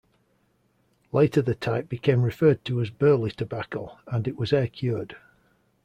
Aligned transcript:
Later 1.11 1.43
the 1.43 1.53
type 1.53 1.87
became 1.87 2.23
referred 2.23 2.65
to 2.65 2.81
as 2.81 2.89
burley 2.89 3.29
tobacco, 3.29 3.99
and 4.07 4.27
it 4.27 4.35
was 4.35 4.51
air-cured. 4.51 5.15